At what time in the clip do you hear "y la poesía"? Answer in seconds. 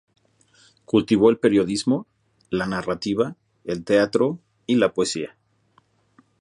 4.65-5.37